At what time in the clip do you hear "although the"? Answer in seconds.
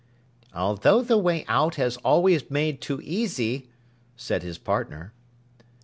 0.51-1.19